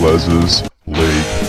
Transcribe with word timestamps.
Les's 0.00 0.62
League. 0.86 1.48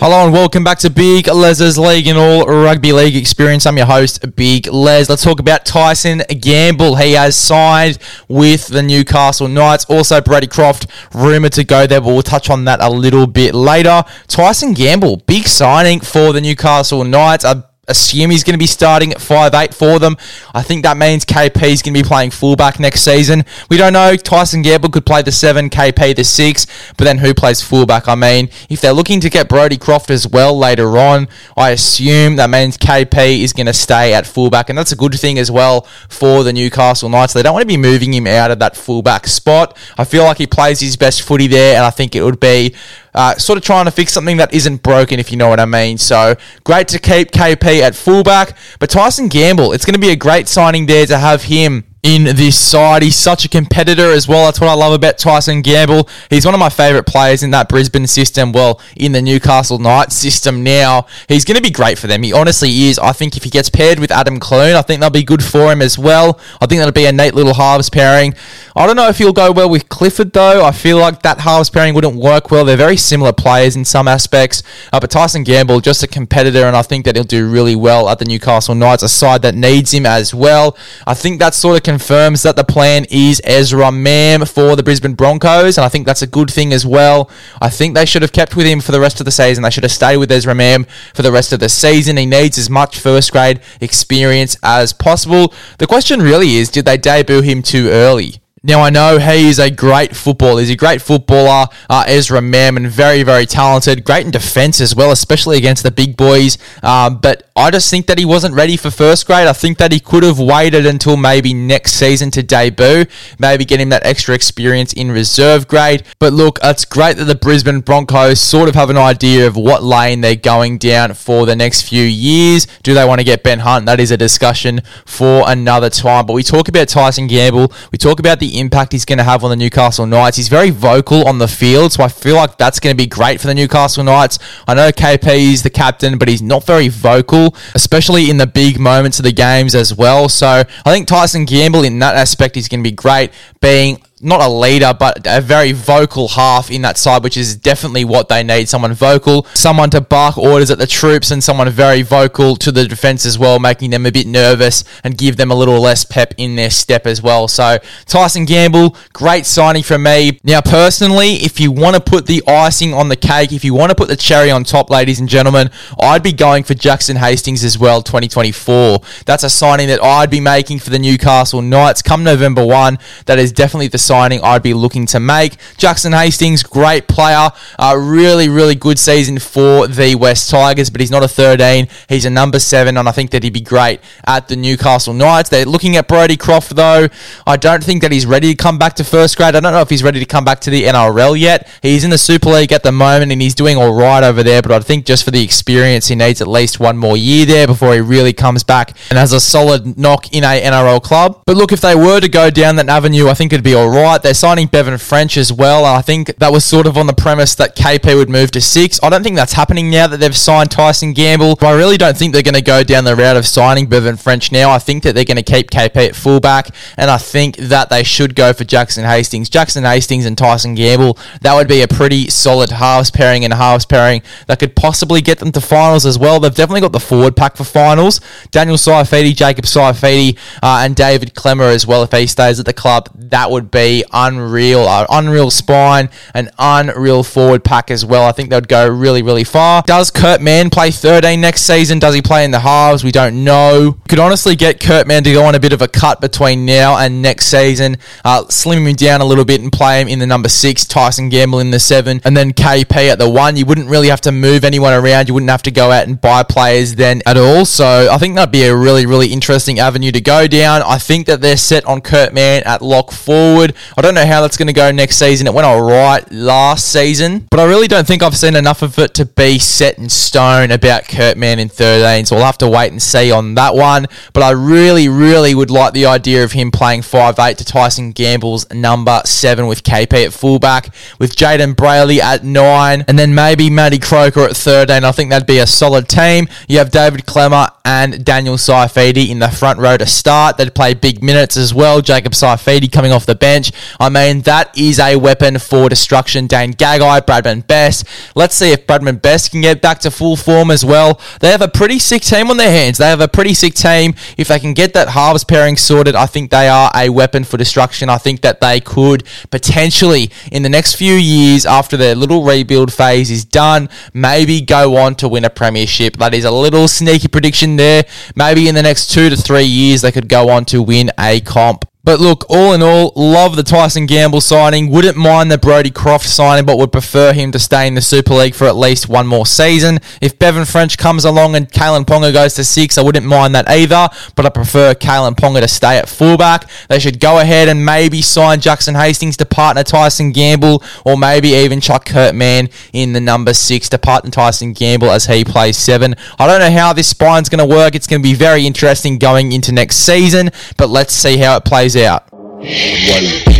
Hello 0.00 0.24
and 0.24 0.32
welcome 0.32 0.64
back 0.64 0.78
to 0.80 0.90
Big 0.90 1.28
Les's 1.28 1.78
League 1.78 2.08
and 2.08 2.18
all 2.18 2.44
rugby 2.46 2.92
league 2.92 3.14
experience. 3.14 3.64
I'm 3.64 3.76
your 3.76 3.86
host, 3.86 4.34
Big 4.34 4.66
Les. 4.66 5.08
Let's 5.08 5.22
talk 5.22 5.38
about 5.38 5.64
Tyson 5.64 6.22
Gamble. 6.40 6.96
He 6.96 7.12
has 7.12 7.36
signed 7.36 7.98
with 8.28 8.66
the 8.66 8.82
Newcastle 8.82 9.46
Knights. 9.46 9.84
Also, 9.84 10.20
Brodie 10.20 10.48
Croft 10.48 10.88
rumoured 11.14 11.52
to 11.52 11.62
go 11.62 11.86
there, 11.86 12.00
but 12.00 12.08
we'll 12.08 12.22
touch 12.22 12.50
on 12.50 12.64
that 12.64 12.80
a 12.80 12.90
little 12.90 13.28
bit 13.28 13.54
later. 13.54 14.02
Tyson 14.26 14.74
Gamble, 14.74 15.18
big 15.28 15.46
signing 15.46 16.00
for 16.00 16.32
the 16.32 16.40
Newcastle 16.40 17.04
Knights. 17.04 17.44
A 17.44 17.70
assume 17.88 18.30
he's 18.30 18.44
going 18.44 18.54
to 18.54 18.58
be 18.58 18.66
starting 18.66 19.12
at 19.12 19.20
five 19.20 19.54
eight 19.54 19.74
for 19.74 19.98
them. 19.98 20.16
I 20.54 20.62
think 20.62 20.82
that 20.84 20.96
means 20.96 21.24
KP 21.24 21.62
is 21.62 21.82
going 21.82 21.94
to 21.94 22.02
be 22.02 22.06
playing 22.06 22.30
fullback 22.30 22.80
next 22.80 23.02
season. 23.02 23.44
We 23.70 23.76
don't 23.76 23.92
know. 23.92 24.16
Tyson 24.16 24.62
Gamble 24.62 24.90
could 24.90 25.06
play 25.06 25.22
the 25.22 25.32
7, 25.32 25.70
KP 25.70 26.16
the 26.16 26.24
6, 26.24 26.66
but 26.96 27.04
then 27.04 27.18
who 27.18 27.34
plays 27.34 27.62
fullback? 27.62 28.08
I 28.08 28.14
mean, 28.14 28.48
if 28.68 28.80
they're 28.80 28.92
looking 28.92 29.20
to 29.20 29.30
get 29.30 29.48
Brodie 29.48 29.78
Croft 29.78 30.10
as 30.10 30.26
well 30.26 30.56
later 30.56 30.98
on, 30.98 31.28
I 31.56 31.70
assume 31.70 32.36
that 32.36 32.50
means 32.50 32.76
KP 32.76 33.42
is 33.42 33.52
going 33.52 33.66
to 33.66 33.72
stay 33.72 34.14
at 34.14 34.26
fullback, 34.26 34.68
and 34.68 34.78
that's 34.78 34.92
a 34.92 34.96
good 34.96 35.14
thing 35.14 35.38
as 35.38 35.50
well 35.50 35.82
for 36.08 36.42
the 36.42 36.52
Newcastle 36.52 37.08
Knights. 37.08 37.32
They 37.32 37.42
don't 37.42 37.54
want 37.54 37.62
to 37.62 37.68
be 37.68 37.76
moving 37.76 38.12
him 38.12 38.26
out 38.26 38.50
of 38.50 38.58
that 38.60 38.76
fullback 38.76 39.26
spot. 39.26 39.76
I 39.96 40.04
feel 40.04 40.24
like 40.24 40.38
he 40.38 40.46
plays 40.46 40.80
his 40.80 40.96
best 40.96 41.22
footy 41.22 41.46
there, 41.46 41.76
and 41.76 41.84
I 41.84 41.90
think 41.90 42.14
it 42.14 42.22
would 42.22 42.40
be 42.40 42.74
uh, 43.16 43.34
sort 43.36 43.56
of 43.56 43.64
trying 43.64 43.86
to 43.86 43.90
fix 43.90 44.12
something 44.12 44.36
that 44.36 44.52
isn't 44.52 44.82
broken, 44.82 45.18
if 45.18 45.32
you 45.32 45.38
know 45.38 45.48
what 45.48 45.58
I 45.58 45.64
mean. 45.64 45.98
So 45.98 46.36
great 46.64 46.86
to 46.88 46.98
keep 46.98 47.32
KP 47.32 47.80
at 47.80 47.96
fullback, 47.96 48.56
but 48.78 48.90
Tyson 48.90 49.28
Gamble, 49.28 49.72
it's 49.72 49.84
going 49.84 49.94
to 49.94 50.00
be 50.00 50.10
a 50.10 50.16
great 50.16 50.46
signing 50.46 50.86
there 50.86 51.06
to 51.06 51.18
have 51.18 51.44
him 51.44 51.84
in 52.06 52.36
this 52.36 52.56
side. 52.56 53.02
He's 53.02 53.16
such 53.16 53.44
a 53.44 53.48
competitor 53.48 54.12
as 54.12 54.28
well. 54.28 54.44
That's 54.44 54.60
what 54.60 54.70
I 54.70 54.74
love 54.74 54.92
about 54.92 55.18
Tyson 55.18 55.60
Gamble. 55.60 56.08
He's 56.30 56.44
one 56.44 56.54
of 56.54 56.60
my 56.60 56.68
favourite 56.68 57.04
players 57.04 57.42
in 57.42 57.50
that 57.50 57.68
Brisbane 57.68 58.06
system. 58.06 58.52
Well, 58.52 58.80
in 58.96 59.10
the 59.10 59.20
Newcastle 59.20 59.80
Knights 59.80 60.14
system 60.14 60.62
now. 60.62 61.06
He's 61.28 61.44
going 61.44 61.56
to 61.56 61.62
be 61.62 61.70
great 61.70 61.98
for 61.98 62.06
them. 62.06 62.22
He 62.22 62.32
honestly 62.32 62.84
is. 62.84 63.00
I 63.00 63.10
think 63.10 63.36
if 63.36 63.42
he 63.42 63.50
gets 63.50 63.68
paired 63.68 63.98
with 63.98 64.12
Adam 64.12 64.38
Clune, 64.38 64.76
I 64.76 64.82
think 64.82 65.00
that'll 65.00 65.12
be 65.12 65.24
good 65.24 65.42
for 65.42 65.72
him 65.72 65.82
as 65.82 65.98
well. 65.98 66.38
I 66.60 66.66
think 66.66 66.78
that'll 66.78 66.92
be 66.92 67.06
a 67.06 67.12
neat 67.12 67.34
little 67.34 67.54
halves 67.54 67.90
pairing. 67.90 68.34
I 68.76 68.86
don't 68.86 68.94
know 68.94 69.08
if 69.08 69.18
he'll 69.18 69.32
go 69.32 69.50
well 69.50 69.68
with 69.68 69.88
Clifford 69.88 70.32
though. 70.32 70.64
I 70.64 70.70
feel 70.70 70.98
like 70.98 71.22
that 71.22 71.40
halves 71.40 71.70
pairing 71.70 71.94
wouldn't 71.94 72.14
work 72.14 72.52
well. 72.52 72.64
They're 72.64 72.76
very 72.76 72.96
similar 72.96 73.32
players 73.32 73.74
in 73.74 73.84
some 73.84 74.06
aspects. 74.06 74.62
Uh, 74.92 75.00
but 75.00 75.10
Tyson 75.10 75.42
Gamble, 75.42 75.80
just 75.80 76.04
a 76.04 76.06
competitor, 76.06 76.66
and 76.66 76.76
I 76.76 76.82
think 76.82 77.04
that 77.06 77.16
he'll 77.16 77.24
do 77.24 77.50
really 77.50 77.74
well 77.74 78.08
at 78.08 78.20
the 78.20 78.24
Newcastle 78.24 78.76
Knights, 78.76 79.02
a 79.02 79.08
side 79.08 79.42
that 79.42 79.56
needs 79.56 79.92
him 79.92 80.06
as 80.06 80.32
well. 80.32 80.76
I 81.04 81.14
think 81.14 81.40
that 81.40 81.54
sort 81.54 81.76
of 81.76 81.82
confirms 81.96 82.42
that 82.42 82.56
the 82.56 82.64
plan 82.64 83.06
is 83.10 83.40
Ezra 83.42 83.90
Mam 83.90 84.44
for 84.44 84.76
the 84.76 84.82
Brisbane 84.82 85.14
Broncos, 85.14 85.78
and 85.78 85.84
I 85.86 85.88
think 85.88 86.04
that's 86.04 86.20
a 86.20 86.26
good 86.26 86.50
thing 86.50 86.74
as 86.74 86.84
well. 86.84 87.30
I 87.58 87.70
think 87.70 87.94
they 87.94 88.04
should 88.04 88.20
have 88.20 88.32
kept 88.32 88.54
with 88.54 88.66
him 88.66 88.82
for 88.82 88.92
the 88.92 89.00
rest 89.00 89.18
of 89.18 89.24
the 89.24 89.30
season. 89.30 89.62
They 89.62 89.70
should 89.70 89.82
have 89.82 89.92
stayed 89.92 90.18
with 90.18 90.30
Ezra 90.30 90.54
Mam 90.54 90.84
for 91.14 91.22
the 91.22 91.32
rest 91.32 91.54
of 91.54 91.60
the 91.60 91.70
season. 91.70 92.18
He 92.18 92.26
needs 92.26 92.58
as 92.58 92.68
much 92.68 92.98
first 92.98 93.32
grade 93.32 93.60
experience 93.80 94.58
as 94.62 94.92
possible. 94.92 95.54
The 95.78 95.86
question 95.86 96.20
really 96.20 96.56
is, 96.56 96.68
did 96.68 96.84
they 96.84 96.98
debut 96.98 97.40
him 97.40 97.62
too 97.62 97.88
early? 97.88 98.42
Now, 98.66 98.80
I 98.80 98.90
know 98.90 99.18
he 99.18 99.48
is 99.48 99.60
a 99.60 99.70
great 99.70 100.16
footballer. 100.16 100.58
He's 100.58 100.70
a 100.70 100.76
great 100.76 101.00
footballer, 101.00 101.68
uh, 101.88 102.04
Ezra 102.08 102.42
Mam, 102.42 102.84
very, 102.88 103.22
very 103.22 103.46
talented. 103.46 104.02
Great 104.02 104.26
in 104.26 104.32
defence 104.32 104.80
as 104.80 104.92
well, 104.92 105.12
especially 105.12 105.56
against 105.56 105.84
the 105.84 105.92
big 105.92 106.16
boys. 106.16 106.58
Um, 106.82 107.18
but 107.18 107.48
I 107.54 107.70
just 107.70 107.88
think 107.88 108.08
that 108.08 108.18
he 108.18 108.24
wasn't 108.24 108.56
ready 108.56 108.76
for 108.76 108.90
first 108.90 109.24
grade. 109.24 109.46
I 109.46 109.52
think 109.52 109.78
that 109.78 109.92
he 109.92 110.00
could 110.00 110.24
have 110.24 110.40
waited 110.40 110.84
until 110.84 111.16
maybe 111.16 111.54
next 111.54 111.92
season 111.92 112.32
to 112.32 112.42
debut, 112.42 113.04
maybe 113.38 113.64
get 113.64 113.80
him 113.80 113.90
that 113.90 114.04
extra 114.04 114.34
experience 114.34 114.92
in 114.92 115.12
reserve 115.12 115.68
grade. 115.68 116.02
But 116.18 116.32
look, 116.32 116.58
it's 116.64 116.84
great 116.84 117.18
that 117.18 117.26
the 117.26 117.36
Brisbane 117.36 117.82
Broncos 117.82 118.40
sort 118.40 118.68
of 118.68 118.74
have 118.74 118.90
an 118.90 118.98
idea 118.98 119.46
of 119.46 119.56
what 119.56 119.84
lane 119.84 120.22
they're 120.22 120.34
going 120.34 120.78
down 120.78 121.14
for 121.14 121.46
the 121.46 121.54
next 121.54 121.82
few 121.82 122.02
years. 122.02 122.66
Do 122.82 122.94
they 122.94 123.04
want 123.04 123.20
to 123.20 123.24
get 123.24 123.44
Ben 123.44 123.60
Hunt? 123.60 123.86
That 123.86 124.00
is 124.00 124.10
a 124.10 124.16
discussion 124.16 124.82
for 125.04 125.44
another 125.46 125.88
time. 125.88 126.26
But 126.26 126.32
we 126.32 126.42
talk 126.42 126.66
about 126.66 126.88
Tyson 126.88 127.28
Gamble. 127.28 127.72
We 127.92 127.98
talk 127.98 128.18
about 128.18 128.40
the 128.40 128.55
impact 128.56 128.92
he's 128.92 129.04
going 129.04 129.18
to 129.18 129.24
have 129.24 129.44
on 129.44 129.50
the 129.50 129.56
Newcastle 129.56 130.06
Knights. 130.06 130.36
He's 130.36 130.48
very 130.48 130.70
vocal 130.70 131.26
on 131.26 131.38
the 131.38 131.48
field, 131.48 131.92
so 131.92 132.02
I 132.02 132.08
feel 132.08 132.36
like 132.36 132.58
that's 132.58 132.80
going 132.80 132.94
to 132.94 132.96
be 132.96 133.06
great 133.06 133.40
for 133.40 133.46
the 133.46 133.54
Newcastle 133.54 134.04
Knights. 134.04 134.38
I 134.66 134.74
know 134.74 134.90
KP 134.90 135.52
is 135.52 135.62
the 135.62 135.70
captain, 135.70 136.18
but 136.18 136.28
he's 136.28 136.42
not 136.42 136.64
very 136.64 136.88
vocal, 136.88 137.54
especially 137.74 138.30
in 138.30 138.36
the 138.36 138.46
big 138.46 138.78
moments 138.78 139.18
of 139.18 139.24
the 139.24 139.32
games 139.32 139.74
as 139.74 139.94
well. 139.94 140.28
So 140.28 140.46
I 140.46 140.92
think 140.92 141.06
Tyson 141.06 141.44
Gamble 141.44 141.84
in 141.84 141.98
that 142.00 142.16
aspect 142.16 142.56
is 142.56 142.68
going 142.68 142.82
to 142.82 142.90
be 142.90 142.94
great, 142.94 143.32
being 143.60 144.02
not 144.26 144.40
a 144.40 144.48
leader, 144.48 144.92
but 144.98 145.24
a 145.24 145.40
very 145.40 145.72
vocal 145.72 146.28
half 146.28 146.70
in 146.70 146.82
that 146.82 146.98
side, 146.98 147.22
which 147.22 147.36
is 147.36 147.54
definitely 147.56 148.04
what 148.04 148.28
they 148.28 148.42
need. 148.42 148.68
Someone 148.68 148.92
vocal, 148.92 149.46
someone 149.54 149.88
to 149.90 150.00
bark 150.00 150.36
orders 150.36 150.70
at 150.70 150.78
the 150.78 150.86
troops, 150.86 151.30
and 151.30 151.42
someone 151.42 151.70
very 151.70 152.02
vocal 152.02 152.56
to 152.56 152.72
the 152.72 152.86
defense 152.86 153.24
as 153.24 153.38
well, 153.38 153.58
making 153.58 153.90
them 153.90 154.04
a 154.04 154.10
bit 154.10 154.26
nervous 154.26 154.82
and 155.04 155.16
give 155.16 155.36
them 155.36 155.50
a 155.50 155.54
little 155.54 155.80
less 155.80 156.04
pep 156.04 156.34
in 156.36 156.56
their 156.56 156.70
step 156.70 157.06
as 157.06 157.22
well. 157.22 157.46
So, 157.46 157.78
Tyson 158.06 158.44
Gamble, 158.44 158.96
great 159.12 159.46
signing 159.46 159.84
for 159.84 159.98
me. 159.98 160.40
Now, 160.42 160.60
personally, 160.60 161.34
if 161.34 161.60
you 161.60 161.70
want 161.70 161.94
to 161.94 162.02
put 162.02 162.26
the 162.26 162.42
icing 162.48 162.92
on 162.92 163.08
the 163.08 163.16
cake, 163.16 163.52
if 163.52 163.64
you 163.64 163.74
want 163.74 163.90
to 163.90 163.94
put 163.94 164.08
the 164.08 164.16
cherry 164.16 164.50
on 164.50 164.64
top, 164.64 164.90
ladies 164.90 165.20
and 165.20 165.28
gentlemen, 165.28 165.70
I'd 166.00 166.22
be 166.24 166.32
going 166.32 166.64
for 166.64 166.74
Jackson 166.74 167.16
Hastings 167.16 167.62
as 167.62 167.78
well, 167.78 168.02
2024. 168.02 168.98
That's 169.24 169.44
a 169.44 169.50
signing 169.50 169.86
that 169.88 170.02
I'd 170.02 170.30
be 170.30 170.40
making 170.40 170.80
for 170.80 170.90
the 170.90 170.98
Newcastle 170.98 171.62
Knights 171.62 172.02
come 172.02 172.24
November 172.24 172.66
1. 172.66 172.98
That 173.26 173.38
is 173.38 173.52
definitely 173.52 173.88
the 173.88 173.98
signing 174.16 174.40
I'd 174.42 174.62
be 174.62 174.72
looking 174.72 175.04
to 175.08 175.20
make. 175.20 175.56
Jackson 175.76 176.12
Hastings, 176.12 176.62
great 176.62 177.06
player, 177.06 177.50
uh, 177.78 177.94
really, 177.98 178.48
really 178.48 178.74
good 178.74 178.98
season 178.98 179.38
for 179.38 179.86
the 179.86 180.14
West 180.14 180.48
Tigers, 180.48 180.88
but 180.88 181.02
he's 181.02 181.10
not 181.10 181.22
a 181.22 181.28
13. 181.28 181.86
He's 182.08 182.24
a 182.24 182.30
number 182.30 182.58
seven, 182.58 182.96
and 182.96 183.06
I 183.06 183.12
think 183.12 183.30
that 183.32 183.42
he'd 183.42 183.52
be 183.52 183.60
great 183.60 184.00
at 184.26 184.48
the 184.48 184.56
Newcastle 184.56 185.12
Knights. 185.12 185.50
They're 185.50 185.66
looking 185.66 185.96
at 185.96 186.08
Brodie 186.08 186.38
Croft, 186.38 186.74
though. 186.76 187.08
I 187.46 187.58
don't 187.58 187.84
think 187.84 188.00
that 188.02 188.10
he's 188.10 188.24
ready 188.24 188.54
to 188.54 188.56
come 188.56 188.78
back 188.78 188.94
to 188.94 189.04
first 189.04 189.36
grade. 189.36 189.54
I 189.54 189.60
don't 189.60 189.74
know 189.74 189.82
if 189.82 189.90
he's 189.90 190.02
ready 190.02 190.18
to 190.18 190.24
come 190.24 190.46
back 190.46 190.60
to 190.60 190.70
the 190.70 190.84
NRL 190.84 191.38
yet. 191.38 191.68
He's 191.82 192.02
in 192.02 192.08
the 192.08 192.16
Super 192.16 192.48
League 192.48 192.72
at 192.72 192.82
the 192.82 192.92
moment, 192.92 193.32
and 193.32 193.42
he's 193.42 193.54
doing 193.54 193.76
all 193.76 193.94
right 193.94 194.24
over 194.24 194.42
there, 194.42 194.62
but 194.62 194.72
I 194.72 194.80
think 194.80 195.04
just 195.04 195.24
for 195.24 195.30
the 195.30 195.44
experience, 195.44 196.08
he 196.08 196.14
needs 196.14 196.40
at 196.40 196.48
least 196.48 196.80
one 196.80 196.96
more 196.96 197.18
year 197.18 197.44
there 197.44 197.66
before 197.66 197.92
he 197.92 198.00
really 198.00 198.32
comes 198.32 198.64
back 198.64 198.96
and 199.10 199.18
has 199.18 199.34
a 199.34 199.40
solid 199.40 199.98
knock 199.98 200.32
in 200.32 200.42
a 200.42 200.62
NRL 200.62 201.02
club. 201.02 201.42
But 201.44 201.58
look, 201.58 201.72
if 201.72 201.82
they 201.82 201.94
were 201.94 202.20
to 202.20 202.28
go 202.30 202.48
down 202.48 202.76
that 202.76 202.88
avenue, 202.88 203.28
I 203.28 203.34
think 203.34 203.52
it'd 203.52 203.62
be 203.62 203.74
all 203.74 203.90
right. 203.90 203.95
They're 203.96 204.34
signing 204.34 204.66
Bevan 204.66 204.98
French 204.98 205.36
as 205.38 205.52
well. 205.52 205.84
I 205.84 206.02
think 206.02 206.36
that 206.36 206.52
was 206.52 206.64
sort 206.64 206.86
of 206.86 206.98
on 206.98 207.06
the 207.06 207.14
premise 207.14 207.54
that 207.54 207.74
KP 207.76 208.14
would 208.14 208.28
move 208.28 208.50
to 208.50 208.60
six. 208.60 209.00
I 209.02 209.08
don't 209.08 209.22
think 209.22 209.36
that's 209.36 209.54
happening 209.54 209.88
now 209.88 210.06
that 210.06 210.18
they've 210.18 210.36
signed 210.36 210.70
Tyson 210.70 211.14
Gamble. 211.14 211.58
I 211.62 211.72
really 211.72 211.96
don't 211.96 212.14
think 212.14 212.34
they're 212.34 212.42
going 212.42 212.54
to 212.54 212.62
go 212.62 212.82
down 212.82 213.04
the 213.04 213.16
route 213.16 213.38
of 213.38 213.46
signing 213.46 213.86
Bevan 213.86 214.16
French 214.16 214.52
now. 214.52 214.70
I 214.70 214.78
think 214.78 215.02
that 215.04 215.14
they're 215.14 215.24
going 215.24 215.42
to 215.42 215.42
keep 215.42 215.70
KP 215.70 216.08
at 216.08 216.14
fullback, 216.14 216.74
and 216.98 217.10
I 217.10 217.16
think 217.16 217.56
that 217.56 217.88
they 217.88 218.02
should 218.02 218.34
go 218.34 218.52
for 218.52 218.64
Jackson 218.64 219.04
Hastings. 219.04 219.48
Jackson 219.48 219.84
Hastings 219.84 220.26
and 220.26 220.36
Tyson 220.36 220.74
Gamble, 220.74 221.16
that 221.40 221.54
would 221.54 221.68
be 221.68 221.80
a 221.80 221.88
pretty 221.88 222.28
solid 222.28 222.70
halves 222.70 223.10
pairing 223.10 223.44
and 223.44 223.54
halves 223.54 223.86
pairing 223.86 224.20
that 224.46 224.58
could 224.58 224.76
possibly 224.76 225.22
get 225.22 225.38
them 225.38 225.52
to 225.52 225.60
finals 225.60 226.04
as 226.04 226.18
well. 226.18 226.38
They've 226.38 226.54
definitely 226.54 226.82
got 226.82 226.92
the 226.92 227.00
forward 227.00 227.34
pack 227.34 227.56
for 227.56 227.64
finals. 227.64 228.20
Daniel 228.50 228.76
Saifiti, 228.76 229.34
Jacob 229.34 229.64
Saifiti, 229.64 230.36
uh, 230.62 230.82
and 230.84 230.94
David 230.94 231.34
Klemmer 231.34 231.74
as 231.74 231.86
well 231.86 232.02
if 232.02 232.12
he 232.12 232.26
stays 232.26 232.60
at 232.60 232.66
the 232.66 232.74
club. 232.74 233.08
That 233.14 233.50
would 233.50 233.70
be 233.70 233.85
unreal, 234.12 234.80
uh, 234.80 235.06
unreal 235.10 235.50
spine, 235.50 236.08
an 236.34 236.50
unreal 236.58 237.22
forward 237.22 237.64
pack 237.64 237.90
as 237.90 238.04
well. 238.04 238.24
I 238.24 238.32
think 238.32 238.50
they'd 238.50 238.68
go 238.68 238.88
really, 238.88 239.22
really 239.22 239.44
far. 239.44 239.82
Does 239.86 240.10
Kurt 240.10 240.40
Mann 240.40 240.70
play 240.70 240.90
13 240.90 241.40
next 241.40 241.62
season? 241.62 241.98
Does 241.98 242.14
he 242.14 242.22
play 242.22 242.44
in 242.44 242.50
the 242.50 242.60
halves? 242.60 243.04
We 243.04 243.12
don't 243.12 243.44
know. 243.44 243.96
Could 244.08 244.18
honestly 244.18 244.56
get 244.56 244.80
Kurt 244.80 245.06
Mann 245.06 245.24
to 245.24 245.32
go 245.32 245.44
on 245.44 245.54
a 245.54 245.60
bit 245.60 245.72
of 245.72 245.82
a 245.82 245.88
cut 245.88 246.20
between 246.20 246.64
now 246.64 246.96
and 246.96 247.22
next 247.22 247.46
season, 247.46 247.96
uh, 248.24 248.46
slim 248.48 248.86
him 248.86 248.96
down 248.96 249.20
a 249.20 249.24
little 249.24 249.44
bit 249.44 249.60
and 249.60 249.72
play 249.72 250.00
him 250.00 250.08
in 250.08 250.18
the 250.18 250.26
number 250.26 250.48
six, 250.48 250.84
Tyson 250.84 251.28
Gamble 251.28 251.60
in 251.60 251.70
the 251.70 251.80
seven, 251.80 252.20
and 252.24 252.36
then 252.36 252.52
KP 252.52 253.10
at 253.10 253.18
the 253.18 253.28
one. 253.28 253.56
You 253.56 253.66
wouldn't 253.66 253.88
really 253.88 254.08
have 254.08 254.20
to 254.22 254.32
move 254.32 254.64
anyone 254.64 254.92
around. 254.92 255.28
You 255.28 255.34
wouldn't 255.34 255.50
have 255.50 255.62
to 255.62 255.70
go 255.70 255.90
out 255.90 256.06
and 256.06 256.20
buy 256.20 256.42
players 256.42 256.94
then 256.94 257.22
at 257.26 257.36
all. 257.36 257.64
So 257.64 258.08
I 258.10 258.18
think 258.18 258.34
that'd 258.34 258.52
be 258.52 258.64
a 258.64 258.76
really, 258.76 259.06
really 259.06 259.32
interesting 259.32 259.78
avenue 259.78 260.12
to 260.12 260.20
go 260.20 260.46
down. 260.46 260.82
I 260.82 260.98
think 260.98 261.26
that 261.26 261.40
they're 261.40 261.56
set 261.56 261.84
on 261.84 262.00
Kurt 262.00 262.32
Mann 262.32 262.62
at 262.64 262.82
lock 262.82 263.12
forward. 263.12 263.74
I 263.96 264.02
don't 264.02 264.14
know 264.14 264.26
how 264.26 264.40
that's 264.40 264.56
going 264.56 264.68
to 264.68 264.72
go 264.72 264.90
next 264.90 265.16
season. 265.16 265.46
It 265.46 265.54
went 265.54 265.66
all 265.66 265.82
right 265.82 266.24
last 266.30 266.90
season, 266.92 267.46
but 267.50 267.60
I 267.60 267.64
really 267.64 267.88
don't 267.88 268.06
think 268.06 268.22
I've 268.22 268.36
seen 268.36 268.56
enough 268.56 268.82
of 268.82 268.98
it 268.98 269.14
to 269.14 269.24
be 269.24 269.58
set 269.58 269.98
in 269.98 270.08
stone 270.08 270.70
about 270.70 271.08
Kurt 271.08 271.36
Mann 271.36 271.58
in 271.58 271.68
13. 271.68 272.26
So 272.26 272.36
we'll 272.36 272.44
have 272.44 272.58
to 272.58 272.68
wait 272.68 272.92
and 272.92 273.02
see 273.02 273.30
on 273.30 273.54
that 273.54 273.74
one. 273.74 274.06
But 274.32 274.42
I 274.42 274.50
really, 274.50 275.08
really 275.08 275.54
would 275.54 275.70
like 275.70 275.92
the 275.92 276.06
idea 276.06 276.44
of 276.44 276.52
him 276.52 276.70
playing 276.70 277.02
5'8 277.02 277.56
to 277.56 277.64
Tyson 277.64 278.12
Gamble's 278.12 278.68
number 278.72 279.20
7 279.24 279.66
with 279.66 279.82
KP 279.82 280.26
at 280.26 280.32
fullback, 280.32 280.94
with 281.18 281.36
Jayden 281.36 281.74
Brailey 281.74 282.18
at 282.18 282.44
9, 282.44 283.04
and 283.06 283.18
then 283.18 283.34
maybe 283.34 283.70
Matty 283.70 283.98
Croker 283.98 284.40
at 284.40 284.56
13. 284.56 285.04
I 285.04 285.12
think 285.12 285.30
that'd 285.30 285.46
be 285.46 285.58
a 285.58 285.66
solid 285.66 286.08
team. 286.08 286.48
You 286.68 286.78
have 286.78 286.90
David 286.90 287.26
Klemmer 287.26 287.70
and 287.84 288.24
Daniel 288.24 288.56
Saifiti 288.56 289.30
in 289.30 289.38
the 289.38 289.48
front 289.48 289.78
row 289.78 289.96
to 289.96 290.06
start. 290.06 290.56
They'd 290.56 290.74
play 290.74 290.94
big 290.94 291.22
minutes 291.22 291.56
as 291.56 291.72
well. 291.72 292.00
Jacob 292.00 292.32
Saifiti 292.32 292.90
coming 292.90 293.12
off 293.12 293.26
the 293.26 293.34
bench. 293.34 293.65
I 293.98 294.08
mean, 294.08 294.42
that 294.42 294.76
is 294.76 294.98
a 294.98 295.16
weapon 295.16 295.58
for 295.58 295.88
destruction. 295.88 296.46
Dane 296.46 296.72
Gagai, 296.72 297.20
Bradman 297.22 297.66
Best. 297.66 298.06
Let's 298.34 298.54
see 298.54 298.72
if 298.72 298.86
Bradman 298.86 299.22
Best 299.22 299.50
can 299.50 299.60
get 299.60 299.80
back 299.80 300.00
to 300.00 300.10
full 300.10 300.36
form 300.36 300.70
as 300.70 300.84
well. 300.84 301.20
They 301.40 301.50
have 301.50 301.62
a 301.62 301.68
pretty 301.68 301.98
sick 301.98 302.22
team 302.22 302.50
on 302.50 302.56
their 302.56 302.70
hands. 302.70 302.98
They 302.98 303.08
have 303.08 303.20
a 303.20 303.28
pretty 303.28 303.54
sick 303.54 303.74
team. 303.74 304.14
If 304.36 304.48
they 304.48 304.58
can 304.58 304.74
get 304.74 304.94
that 304.94 305.08
halves 305.08 305.44
pairing 305.44 305.76
sorted, 305.76 306.14
I 306.14 306.26
think 306.26 306.50
they 306.50 306.68
are 306.68 306.90
a 306.94 307.08
weapon 307.08 307.44
for 307.44 307.56
destruction. 307.56 308.08
I 308.08 308.18
think 308.18 308.40
that 308.42 308.60
they 308.60 308.80
could 308.80 309.24
potentially, 309.50 310.30
in 310.52 310.62
the 310.62 310.68
next 310.68 310.94
few 310.94 311.14
years, 311.14 311.66
after 311.66 311.96
their 311.96 312.14
little 312.14 312.44
rebuild 312.44 312.92
phase 312.92 313.30
is 313.30 313.44
done, 313.44 313.88
maybe 314.12 314.60
go 314.60 314.96
on 314.96 315.14
to 315.16 315.28
win 315.28 315.44
a 315.44 315.50
premiership. 315.50 316.16
That 316.16 316.34
is 316.34 316.44
a 316.44 316.50
little 316.50 316.88
sneaky 316.88 317.28
prediction 317.28 317.76
there. 317.76 318.04
Maybe 318.34 318.68
in 318.68 318.74
the 318.74 318.82
next 318.82 319.10
two 319.10 319.28
to 319.30 319.36
three 319.36 319.64
years, 319.64 320.02
they 320.02 320.12
could 320.12 320.28
go 320.28 320.48
on 320.50 320.64
to 320.66 320.82
win 320.82 321.10
a 321.18 321.40
comp. 321.40 321.84
But 322.06 322.20
look, 322.20 322.46
all 322.48 322.72
in 322.72 322.82
all, 322.82 323.12
love 323.16 323.56
the 323.56 323.64
Tyson 323.64 324.06
Gamble 324.06 324.40
signing. 324.40 324.90
Wouldn't 324.90 325.16
mind 325.16 325.50
the 325.50 325.58
Brodie 325.58 325.90
Croft 325.90 326.24
signing, 326.24 326.64
but 326.64 326.78
would 326.78 326.92
prefer 326.92 327.32
him 327.32 327.50
to 327.50 327.58
stay 327.58 327.88
in 327.88 327.96
the 327.96 328.00
Super 328.00 328.32
League 328.32 328.54
for 328.54 328.68
at 328.68 328.76
least 328.76 329.08
one 329.08 329.26
more 329.26 329.44
season. 329.44 329.98
If 330.20 330.38
Bevan 330.38 330.66
French 330.66 330.98
comes 330.98 331.24
along 331.24 331.56
and 331.56 331.68
Kalyn 331.68 332.04
Ponga 332.04 332.32
goes 332.32 332.54
to 332.54 332.64
six, 332.64 332.96
I 332.96 333.02
wouldn't 333.02 333.26
mind 333.26 333.56
that 333.56 333.68
either, 333.68 334.08
but 334.36 334.46
I 334.46 334.50
prefer 334.50 334.94
Kalyn 334.94 335.34
Ponga 335.34 335.60
to 335.62 335.66
stay 335.66 335.98
at 335.98 336.08
fullback. 336.08 336.70
They 336.88 337.00
should 337.00 337.18
go 337.18 337.40
ahead 337.40 337.68
and 337.68 337.84
maybe 337.84 338.22
sign 338.22 338.60
Jackson 338.60 338.94
Hastings 338.94 339.36
to 339.38 339.44
partner 339.44 339.82
Tyson 339.82 340.30
Gamble, 340.30 340.84
or 341.04 341.18
maybe 341.18 341.48
even 341.48 341.80
chuck 341.80 342.06
Kurt 342.06 342.36
Mann 342.36 342.68
in 342.92 343.14
the 343.14 343.20
number 343.20 343.52
six 343.52 343.88
to 343.88 343.98
partner 343.98 344.30
Tyson 344.30 344.74
Gamble 344.74 345.10
as 345.10 345.26
he 345.26 345.44
plays 345.44 345.76
seven. 345.76 346.14
I 346.38 346.46
don't 346.46 346.60
know 346.60 346.70
how 346.70 346.92
this 346.92 347.08
spine's 347.08 347.48
going 347.48 347.68
to 347.68 347.74
work. 347.74 347.96
It's 347.96 348.06
going 348.06 348.22
to 348.22 348.28
be 348.28 348.34
very 348.34 348.64
interesting 348.64 349.18
going 349.18 349.50
into 349.50 349.72
next 349.72 349.96
season, 349.96 350.50
but 350.76 350.88
let's 350.88 351.12
see 351.12 351.38
how 351.38 351.56
it 351.56 351.64
plays 351.64 351.95
out. 351.96 353.55